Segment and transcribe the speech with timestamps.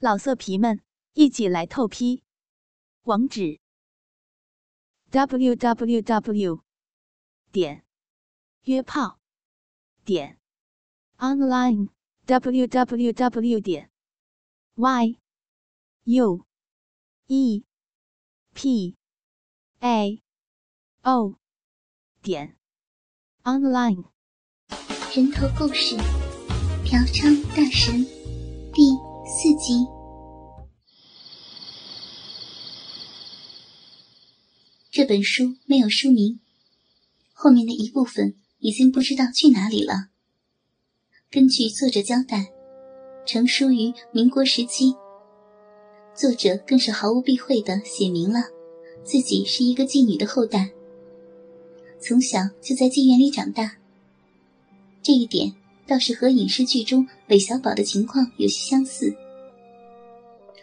[0.00, 0.80] 老色皮们，
[1.14, 2.22] 一起来透批！
[3.02, 3.58] 网址
[5.10, 6.62] ：w w w
[7.50, 7.84] 点
[8.62, 9.18] 约炮
[10.04, 10.38] 点
[11.16, 11.88] online
[12.26, 13.90] w w w 点
[14.76, 15.18] y
[16.04, 16.46] u
[17.26, 17.64] e
[18.54, 18.96] p
[19.80, 20.22] a
[21.02, 21.34] o
[22.22, 22.56] 点
[23.42, 24.04] online。
[25.12, 25.96] 人头故事，
[26.84, 28.04] 嫖娼大神，
[28.72, 29.86] 第四集。
[34.90, 36.40] 这本书没有书名，
[37.34, 40.08] 后面的一部分已经不知道去哪里了。
[41.30, 42.50] 根据作者交代，
[43.26, 44.94] 成书于民国时期。
[46.14, 48.40] 作者更是毫无避讳的写明了
[49.04, 50.70] 自己是一个妓女的后代，
[52.00, 53.76] 从小就在妓院里长大。
[55.02, 55.54] 这一点
[55.88, 59.16] 倒是和影视剧中韦小宝的情况有些相似。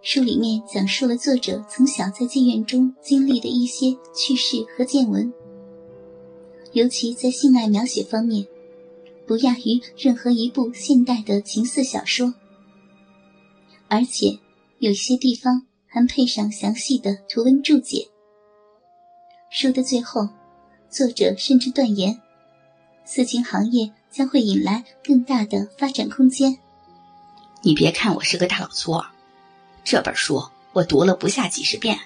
[0.00, 5.30] 书里面讲述了作者从小在妓院中经历的一些趣事和见闻，
[6.72, 8.46] 尤其在性爱描写方面，
[9.26, 12.32] 不亚于任何一部现代的情色小说。
[13.88, 14.38] 而且
[14.78, 18.06] 有些地方还配上详细的图文注解。
[19.50, 20.28] 书的最后，
[20.88, 22.20] 作者甚至断言，
[23.04, 26.58] 色情行业将会引来更大的发展空间。
[27.62, 29.00] 你别看我是个大老粗。
[29.84, 31.98] 这本书我读了不下几十遍，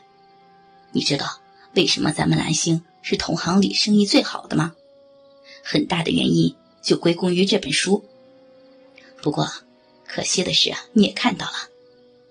[0.93, 1.41] 你知道
[1.75, 4.75] 为什么咱们蓝星是同行里生意最好的吗？
[5.63, 8.05] 很大的原因就归功于这本书。
[9.21, 9.49] 不过，
[10.07, 11.53] 可惜的是你也看到了，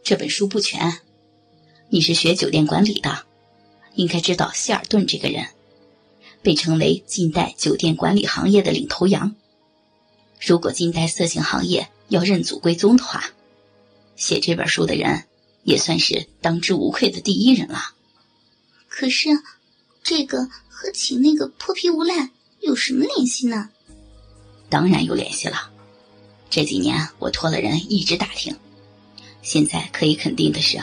[0.04, 1.00] 这本书不全。
[1.90, 3.26] 你是学酒店管理的，
[3.96, 5.48] 应该知道希尔顿这个人，
[6.42, 9.36] 被称为近代酒店管理行业的领头羊。
[10.42, 13.24] 如果近代色情行业要认祖归宗的话，
[14.16, 15.26] 写这本书的人。
[15.64, 17.94] 也算是当之无愧的第一人了。
[18.90, 19.30] 可是，
[20.02, 22.32] 这个和请那个泼皮无赖
[22.62, 23.70] 有什么联系呢？
[24.70, 25.70] 当然有联系了。
[26.50, 28.58] 这几年我托了人一直打听，
[29.44, 30.82] 现在可以肯定的是，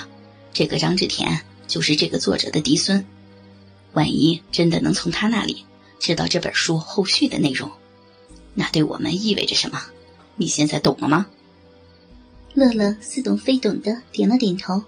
[0.52, 3.04] 这个张志田就是这个作者的嫡孙。
[3.94, 5.64] 万一真的能从他那里
[5.98, 7.68] 知道这本书后续的内容，
[8.58, 9.80] 那对我们意味着什么？
[10.34, 11.26] 你现在懂了吗？
[12.54, 14.82] 乐乐似懂非懂的点了点头，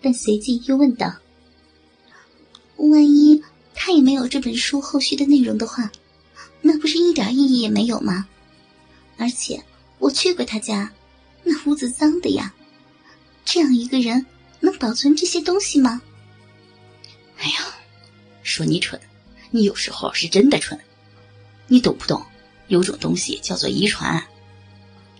[0.00, 1.14] 但随即又问道
[2.76, 3.44] ：“万一
[3.74, 5.92] 他也没有这本书后续的内容的话，
[6.62, 8.26] 那不是一点意义也没有吗？
[9.18, 9.62] 而且
[9.98, 10.90] 我去过他家，
[11.44, 12.54] 那屋子脏的呀。
[13.44, 14.24] 这样一个人
[14.60, 16.00] 能保存这些东西吗？”
[17.36, 17.66] 哎呀，
[18.42, 18.98] 说你蠢，
[19.50, 20.80] 你有时候是真的蠢。
[21.66, 22.24] 你懂不懂？
[22.68, 24.24] 有种东西叫做遗传。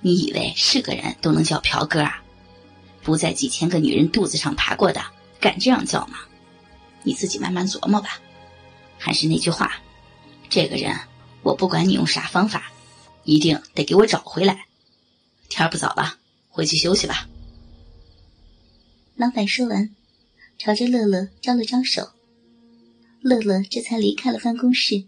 [0.00, 2.22] 你以为是个人都能叫嫖哥啊？
[3.02, 5.02] 不在几千个女人肚子上爬过的，
[5.40, 6.18] 敢这样叫吗？
[7.02, 8.20] 你自己慢慢琢磨吧。
[8.98, 9.80] 还是那句话，
[10.48, 10.94] 这个人，
[11.42, 12.70] 我不管你用啥方法，
[13.24, 14.66] 一定得给我找回来。
[15.48, 16.16] 天不早了，
[16.48, 17.28] 回去休息吧。
[19.16, 19.94] 老板说完，
[20.58, 22.10] 朝着乐乐招了招手，
[23.20, 25.04] 乐乐这才离开了办公室。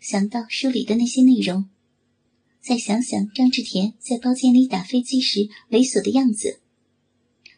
[0.00, 1.68] 想到书里的那些内容。
[2.60, 6.60] 再想想张志田在包间里打飞机时猥琐的样子，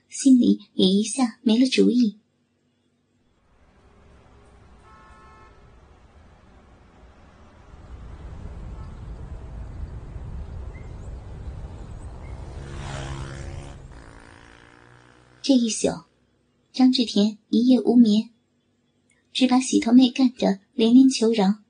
[0.08, 2.18] 心里也一下没了主意。
[15.44, 16.04] 这一宿，
[16.72, 18.30] 张志田一夜无眠，
[19.32, 21.61] 只把洗头妹干得连连求饶，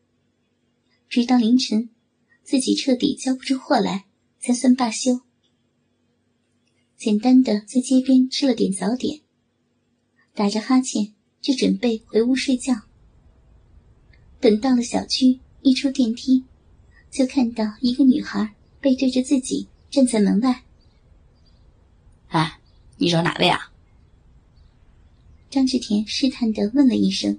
[1.12, 1.90] 直到凌晨。
[2.42, 4.06] 自己彻底交不出货来，
[4.40, 5.20] 才算罢休。
[6.96, 9.20] 简单的在街边吃了点早点，
[10.34, 11.12] 打着哈欠
[11.42, 12.74] 就准备回屋睡觉。
[14.40, 16.44] 等到了小区，一出电梯，
[17.10, 20.64] 就看到一个女孩背对着自己站在门外。
[22.28, 22.58] 哎，
[22.96, 23.70] 你找哪位啊？
[25.50, 27.38] 张志田试探的问了一声。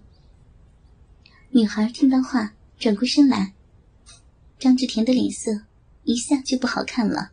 [1.50, 3.56] 女孩听到话，转过身来。
[4.60, 5.52] 张志田的脸色
[6.04, 7.32] 一下就不好看了。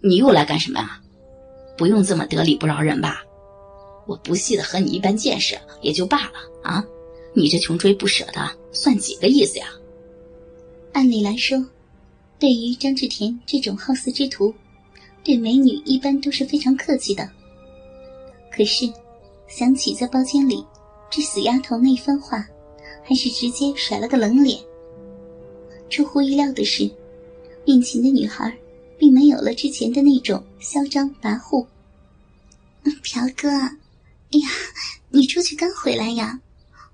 [0.00, 1.00] 你又来干什么啊？
[1.76, 3.22] 不用这么得理不饶人吧？
[4.06, 6.84] 我不屑的和你一般见识也就罢了啊！
[7.34, 9.66] 你这穷追不舍的，算几个意思呀？
[10.92, 11.64] 按理来说，
[12.38, 14.52] 对于张志田这种好色之徒，
[15.22, 17.30] 对美女一般都是非常客气的。
[18.50, 18.92] 可是
[19.46, 20.64] 想起在包间里
[21.10, 22.44] 这死丫头那番话，
[23.04, 24.58] 还是直接甩了个冷脸。
[25.90, 26.88] 出乎意料的是，
[27.66, 28.56] 面前的女孩
[28.96, 31.66] 并没有有了之前的那种嚣张跋扈。
[33.02, 34.48] 朴哥，哎呀，
[35.10, 36.40] 你出去刚回来呀？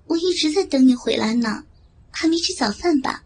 [0.07, 1.65] 我一直在等你回来呢，
[2.11, 3.23] 还没吃早饭吧？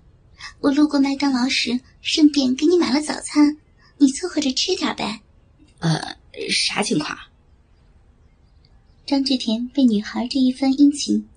[0.60, 3.56] 我路过麦当劳时，顺便给你买了早餐，
[3.98, 5.20] 你凑合着吃点呗。
[5.78, 6.16] 呃，
[6.50, 7.16] 啥情况？
[9.06, 11.28] 张志田被女孩这一番殷勤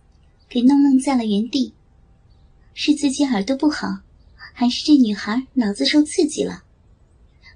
[0.49, 1.73] 给弄愣在了原地，
[2.73, 3.99] 是自己耳朵不好，
[4.53, 6.63] 还是这女孩脑子受刺激了？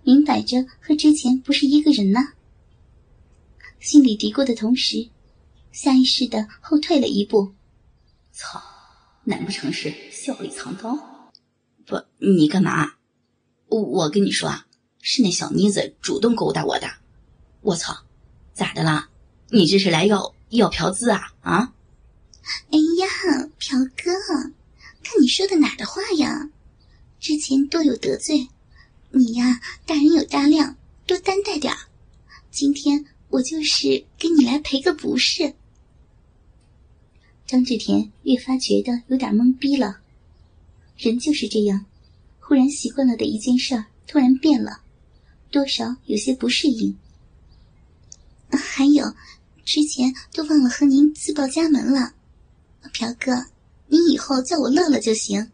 [0.04, 2.20] 明摆着和之前不是一个人呢。
[3.80, 5.10] 心里嘀咕的同时，
[5.72, 7.54] 下意识的后退了一步。
[8.32, 8.62] 操，
[9.26, 10.98] 难不成是笑里藏刀？
[11.86, 12.94] 不，你干嘛？
[13.68, 14.66] 我我跟你说啊，
[15.02, 16.88] 是那小妮子主动勾搭我的。
[17.62, 17.96] 我操，
[18.54, 19.10] 咋的啦？
[19.50, 21.34] 你这是来要要嫖资啊？
[21.42, 21.74] 啊？
[22.72, 24.12] 哎呀，朴哥，
[25.04, 26.50] 看你说的哪的话呀？
[27.20, 28.48] 之前多有得罪，
[29.12, 30.76] 你呀，大人有大量，
[31.06, 31.72] 多担待点
[32.50, 35.54] 今天我就是跟你来赔个不是。
[37.46, 40.00] 张志田越发觉得有点懵逼了，
[40.98, 41.86] 人就是这样，
[42.40, 44.82] 忽然习惯了的一件事儿突然变了，
[45.52, 46.98] 多少有些不适应。
[48.50, 49.14] 还有，
[49.64, 52.16] 之前都忘了和您自报家门了，
[52.92, 53.46] 朴哥，
[53.86, 55.52] 你以后叫我乐乐就行。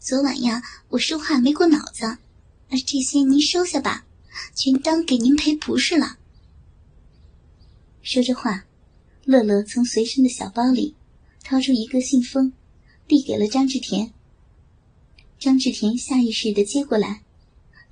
[0.00, 2.16] 昨晚呀，我说话没过脑子，
[2.86, 4.06] 这些您收下吧，
[4.54, 6.16] 全当给您赔不是了。
[8.00, 8.64] 说着话，
[9.26, 10.94] 乐乐从随身的小包里。
[11.44, 12.52] 掏出一个信封，
[13.06, 14.10] 递给了张志田。
[15.38, 17.22] 张志田下意识的接过来，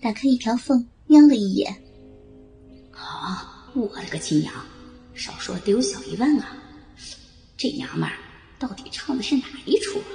[0.00, 1.82] 打开一条缝，瞄了一眼。
[2.92, 4.54] 啊，我的个亲娘，
[5.14, 6.56] 少说得有小一万啊！
[7.56, 8.16] 这娘们儿
[8.58, 10.08] 到底唱的是哪一出啊？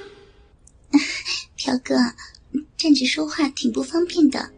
[1.64, 1.96] 朴哥，
[2.76, 4.52] 站着说话挺不方便的，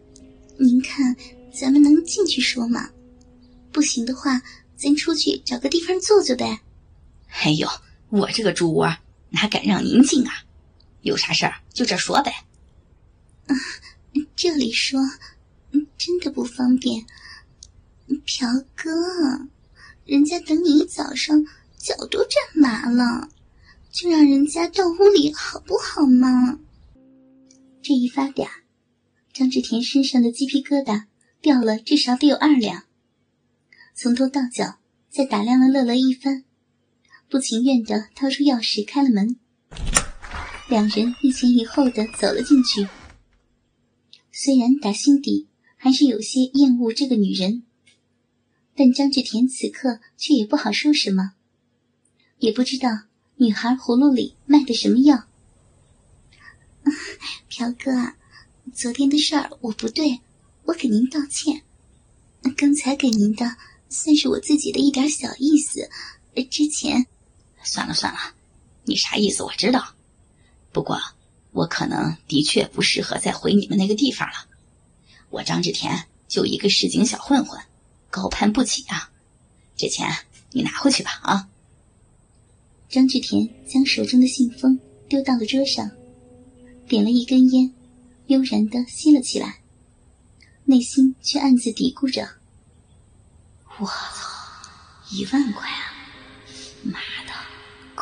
[0.58, 1.14] 您看
[1.52, 2.90] 咱们能进去说吗？
[3.70, 4.42] 不行的话，
[4.76, 6.60] 咱出去找个地方坐坐呗。
[7.28, 7.68] 哎呦！
[8.08, 8.92] 我这个猪窝
[9.30, 10.32] 哪敢让您进啊？
[11.02, 12.32] 有啥事儿就这说呗。
[13.46, 13.54] 啊，
[14.34, 14.98] 这里说，
[15.96, 17.06] 真的不方便。
[18.08, 18.90] 朴哥，
[20.04, 21.44] 人家等你一早上，
[21.78, 23.28] 脚都站麻了，
[23.92, 26.58] 就让人家到屋里好不好嘛？
[27.88, 28.48] 这一发嗲，
[29.32, 31.04] 张志田身上的鸡皮疙瘩
[31.40, 32.82] 掉了至少得有二两，
[33.94, 34.78] 从头到脚
[35.08, 36.42] 再打量了乐乐一番。
[37.30, 39.36] 不情愿的掏出钥匙开了门，
[40.68, 42.88] 两人一前一后的走了进去。
[44.32, 45.46] 虽然打心底
[45.76, 47.62] 还是有些厌恶这个女人，
[48.74, 51.34] 但张志田此刻却也不好说什么，
[52.40, 53.02] 也不知道
[53.36, 55.28] 女孩葫芦里卖的什么药。
[57.58, 58.12] 朴哥，
[58.74, 60.20] 昨天的事儿我不对，
[60.64, 61.62] 我给您道歉。
[62.54, 63.56] 刚才给您的
[63.88, 65.88] 算是我自己的一点小意思，
[66.50, 67.06] 之前。
[67.64, 68.18] 算了算了，
[68.84, 69.94] 你啥意思我知道，
[70.70, 71.00] 不过
[71.52, 74.34] 我可能的确不适合再回你们那个地方了。
[75.30, 77.58] 我张志田就一个市井小混混，
[78.10, 79.10] 高攀不起啊！
[79.78, 80.14] 这钱
[80.50, 81.48] 你拿回去吧啊！
[82.90, 84.78] 张志田将手中的信封
[85.08, 85.90] 丢到了桌上，
[86.88, 87.72] 点了一根烟，
[88.26, 89.60] 悠然的吸了起来，
[90.64, 92.36] 内心却暗自嘀咕着
[93.78, 94.70] ：“我操，
[95.10, 95.92] 一万块啊！
[96.82, 97.00] 妈！”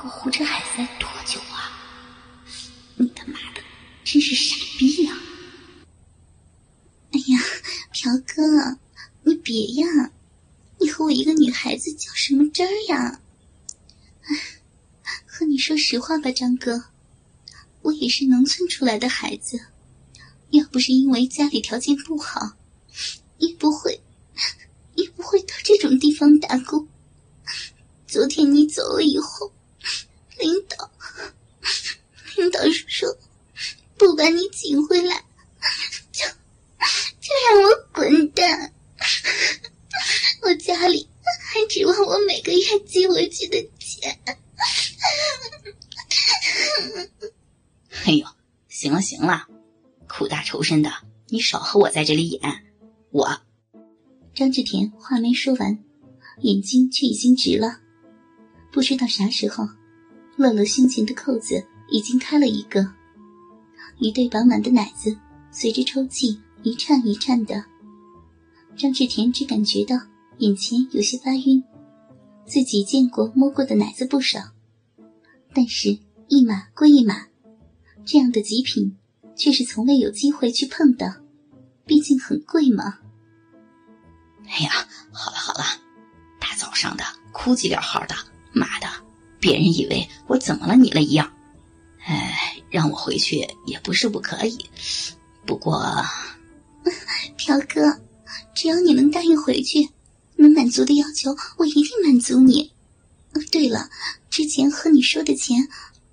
[0.05, 1.73] 我胡吃海塞多久啊！
[2.97, 3.63] 你他妈的
[4.05, 5.17] 真是傻逼呀！
[7.13, 7.41] 哎呀，
[7.91, 8.79] 朴哥，
[9.23, 10.13] 你别呀！
[10.79, 13.23] 你和我一个女孩子较什么真儿呀？
[14.25, 14.37] 哎，
[15.25, 16.85] 和你说实话吧，张哥，
[17.85, 19.61] 我也是农村出来的孩子，
[20.51, 22.57] 要不是因为家里条件不好，
[23.37, 24.01] 也不会，
[24.95, 26.89] 也不会到这种地方打工。
[28.07, 29.53] 昨天你走了以后。
[30.37, 30.91] 领导，
[32.37, 33.17] 领导说
[33.97, 35.25] 不把你请回来，
[36.11, 38.75] 就就让我滚蛋。
[40.43, 44.19] 我家里还指望我每个月寄回去的钱。
[48.07, 48.27] 哎呦，
[48.69, 49.49] 行了行了，
[50.07, 50.91] 苦大仇深的，
[51.29, 52.41] 你少和我在这里演。
[53.11, 53.41] 我
[54.35, 55.79] 张志田话没说完，
[56.43, 57.81] 眼睛却已经直了，
[58.71, 59.67] 不知道啥时候。
[60.37, 62.93] 乐乐胸前的扣子已经开了一个，
[63.99, 65.17] 一对饱满的奶子
[65.51, 67.65] 随着抽泣一颤一颤的。
[68.77, 69.97] 张志田只感觉到
[70.39, 71.65] 眼前有些发晕。
[72.45, 74.41] 自己见过摸过的奶子不少，
[75.55, 75.97] 但是
[76.29, 77.29] 一码归一码，
[78.05, 78.97] 这样的极品
[79.37, 81.23] 却是从未有机会去碰的，
[81.87, 82.99] 毕竟很贵嘛。
[84.47, 84.71] 哎呀，
[85.13, 85.65] 好了好了，
[86.39, 88.15] 大早上的哭唧两号的，
[88.53, 88.87] 妈的，
[89.41, 91.33] 别人以为我怎么了你了一样。
[92.05, 94.59] 哎，让我回去也不是不可以，
[95.47, 95.83] 不过，
[97.37, 97.99] 飘哥，
[98.55, 99.89] 只要你能答应回去，
[100.37, 102.73] 能满足的要求，我一定满足你。
[103.51, 103.89] 对了，
[104.29, 105.67] 之前和你说的钱，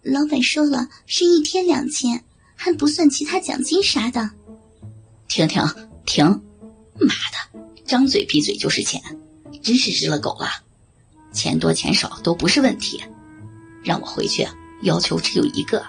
[0.04, 2.24] 老板说了是一天两千，
[2.56, 4.32] 还不算其他奖金啥的。
[5.28, 5.64] 停停
[6.06, 6.26] 停！
[7.00, 9.02] 妈的，张嘴闭嘴就是钱，
[9.62, 10.48] 真是日了狗了！
[11.32, 13.02] 钱多钱少都不是问题，
[13.84, 14.48] 让我回去
[14.82, 15.86] 要求只有一个：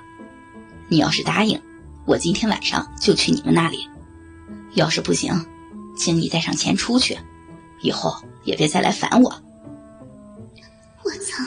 [0.88, 1.60] 你要是答应，
[2.06, 3.78] 我今天晚上就去你们那里；
[4.74, 5.46] 要是不行，
[5.96, 7.18] 请你带上钱出去，
[7.80, 8.14] 以后
[8.44, 9.42] 也别再来烦我。
[11.02, 11.42] 我操，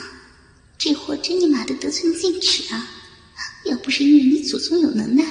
[0.86, 2.88] 这货真你妈的得寸进尺啊！
[3.64, 5.24] 要不是因为你祖宗有能耐，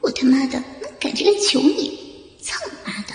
[0.00, 1.98] 我他妈的能赶着来求你！
[2.40, 3.12] 操你妈的！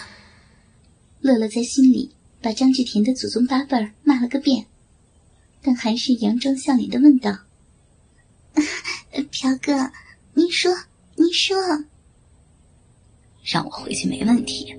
[1.21, 4.65] 乐乐在心里把张志田的祖宗八辈骂了个遍，
[5.61, 7.31] 但还是佯装笑脸的问道
[9.31, 9.89] ：“朴哥，
[10.33, 10.75] 您说，
[11.15, 11.55] 您说，
[13.45, 14.75] 让我回去没问题，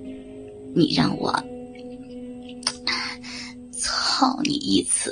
[0.75, 1.33] 你让我
[3.71, 5.11] 操你一次！”